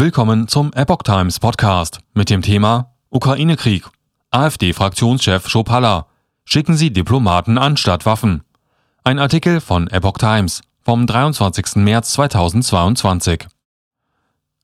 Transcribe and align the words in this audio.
Willkommen 0.00 0.48
zum 0.48 0.72
Epoch 0.72 1.02
Times 1.02 1.40
Podcast 1.40 1.98
mit 2.14 2.30
dem 2.30 2.40
Thema 2.40 2.94
Ukraine-Krieg. 3.10 3.84
AfD-Fraktionschef 4.30 5.46
Schopalla. 5.46 6.06
Schicken 6.46 6.74
Sie 6.74 6.90
Diplomaten 6.90 7.58
anstatt 7.58 8.06
Waffen. 8.06 8.42
Ein 9.04 9.18
Artikel 9.18 9.60
von 9.60 9.88
Epoch 9.88 10.16
Times 10.16 10.62
vom 10.80 11.06
23. 11.06 11.76
März 11.84 12.12
2022. 12.14 13.46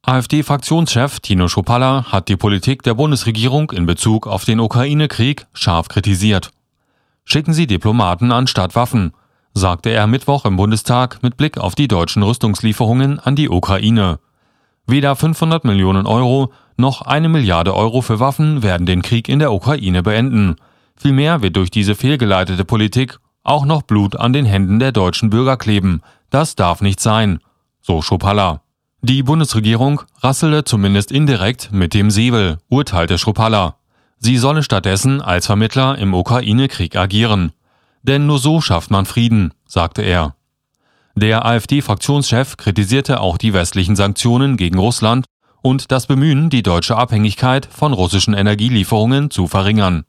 AfD-Fraktionschef 0.01 1.21
Tino 1.21 1.49
Schopalla 1.49 2.11
hat 2.11 2.31
die 2.31 2.39
Politik 2.39 2.83
der 2.83 2.95
Bundesregierung 2.95 3.73
in 3.73 3.85
Bezug 3.85 4.27
auf 4.27 4.47
den 4.47 4.59
Ukraine-Krieg 4.59 5.47
scharf 5.53 5.89
kritisiert. 5.89 6.51
Schicken 7.27 7.53
Sie 7.53 7.67
Diplomaten 7.67 8.33
anstatt 8.33 8.75
Waffen, 8.75 9.13
sagte 9.53 9.91
er 9.91 10.07
Mittwoch 10.07 10.47
im 10.47 10.57
Bundestag 10.57 11.23
mit 11.23 11.37
Blick 11.37 11.59
auf 11.59 11.75
die 11.75 11.89
deutschen 11.89 12.23
Rüstungslieferungen 12.23 13.21
an 13.21 13.37
die 13.37 13.51
Ukraine. 13.51 14.19
Weder 14.87 15.17
500 15.17 15.65
Millionen 15.65 16.07
Euro 16.07 16.53
noch 16.77 17.03
eine 17.03 17.29
Milliarde 17.29 17.75
Euro 17.75 18.03
für 18.03 18.21
Waffen 18.21 18.63
werden 18.63 18.87
den 18.87 19.03
Krieg 19.03 19.29
in 19.29 19.41
der 19.41 19.53
Ukraine 19.53 20.03
beenden. 20.03 20.57
Vielmehr 20.97 21.43
wird 21.43 21.57
durch 21.57 21.71
diese 21.71 21.95
fehlgeleitete 21.95 22.65
Politik 22.65 23.19
auch 23.43 23.65
noch 23.65 23.83
Blut 23.83 24.17
an 24.17 24.33
den 24.33 24.45
Händen 24.45 24.79
der 24.79 24.93
deutschen 24.93 25.31
Bürger 25.31 25.57
kleben. 25.57 26.03
Das 26.31 26.55
darf 26.55 26.83
nicht 26.83 27.01
sein, 27.01 27.41
so 27.81 28.03
Schopalla. 28.03 28.63
Die 29.03 29.23
Bundesregierung 29.23 30.03
rasselte 30.21 30.65
zumindest 30.65 31.13
indirekt 31.13 31.71
mit 31.73 31.95
dem 31.95 32.11
Säbel, 32.11 32.59
urteilte 32.69 33.19
Schopalla. 33.19 33.77
Sie 34.19 34.37
solle 34.37 34.63
stattdessen 34.63 35.21
als 35.21 35.47
Vermittler 35.47 35.99
im 35.99 36.15
Ukraine-Krieg 36.15 36.97
agieren. 36.97 37.53
Denn 38.03 38.27
nur 38.27 38.39
so 38.39 38.61
schafft 38.61 38.91
man 38.91 39.05
Frieden, 39.05 39.53
sagte 39.67 40.03
er. 40.03 40.35
Der 41.19 41.47
AfD-Fraktionschef 41.47 42.59
kritisierte 42.59 43.21
auch 43.21 43.39
die 43.39 43.55
westlichen 43.55 43.97
Sanktionen 43.97 44.59
gegen 44.59 44.79
Russland 44.79 45.25
und 45.63 45.91
das 45.91 46.07
Bemühen, 46.07 46.51
die 46.51 46.63
deutsche 46.63 46.99
Abhängigkeit 46.99 47.65
von 47.65 47.95
russischen 47.95 48.35
Energielieferungen 48.35 49.31
zu 49.31 49.47
verringern. 49.47 50.05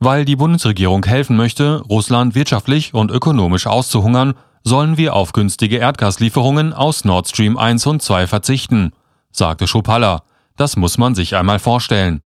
Weil 0.00 0.24
die 0.24 0.34
Bundesregierung 0.34 1.06
helfen 1.06 1.36
möchte, 1.36 1.80
Russland 1.88 2.34
wirtschaftlich 2.34 2.92
und 2.92 3.12
ökonomisch 3.12 3.68
auszuhungern, 3.68 4.34
sollen 4.64 4.96
wir 4.96 5.14
auf 5.14 5.32
günstige 5.32 5.76
Erdgaslieferungen 5.76 6.72
aus 6.72 7.04
Nord 7.04 7.28
Stream 7.28 7.56
1 7.56 7.86
und 7.86 8.02
2 8.02 8.26
verzichten, 8.26 8.90
sagte 9.30 9.68
Schopalla. 9.68 10.24
Das 10.56 10.76
muss 10.76 10.98
man 10.98 11.14
sich 11.14 11.36
einmal 11.36 11.60
vorstellen. 11.60 12.20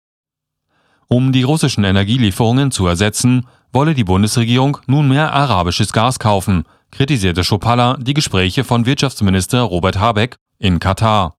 Um 1.08 1.32
die 1.32 1.44
russischen 1.44 1.84
Energielieferungen 1.84 2.70
zu 2.70 2.86
ersetzen, 2.86 3.48
wolle 3.74 3.96
die 3.96 4.04
Bundesregierung 4.04 4.78
nunmehr 4.86 5.34
arabisches 5.34 5.92
Gas 5.94 6.20
kaufen, 6.20 6.64
kritisierte 6.92 7.44
Schopalla 7.44 7.98
die 8.00 8.14
Gespräche 8.14 8.64
von 8.64 8.86
Wirtschaftsminister 8.86 9.62
Robert 9.62 10.00
Habeck 10.00 10.38
in 10.60 10.80
Katar. 10.80 11.36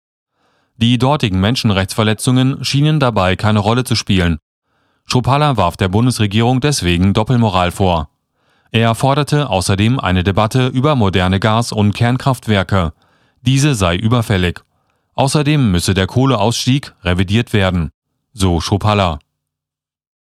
Die 0.76 0.98
dortigen 0.98 1.40
Menschenrechtsverletzungen 1.40 2.64
schienen 2.64 3.00
dabei 3.00 3.34
keine 3.36 3.58
Rolle 3.58 3.84
zu 3.84 3.96
spielen. 3.96 4.38
Schopalla 5.06 5.56
warf 5.56 5.76
der 5.76 5.88
Bundesregierung 5.88 6.60
deswegen 6.60 7.14
Doppelmoral 7.14 7.72
vor. 7.72 8.10
Er 8.70 8.94
forderte 8.94 9.48
außerdem 9.48 9.98
eine 9.98 10.22
Debatte 10.22 10.68
über 10.68 10.94
moderne 10.94 11.40
Gas- 11.40 11.72
und 11.72 11.94
Kernkraftwerke. 11.94 12.92
Diese 13.42 13.74
sei 13.74 13.96
überfällig. 13.96 14.60
Außerdem 15.14 15.72
müsse 15.72 15.94
der 15.94 16.06
Kohleausstieg 16.06 16.94
revidiert 17.02 17.52
werden, 17.52 17.90
so 18.32 18.60
Schopalla. 18.60 19.18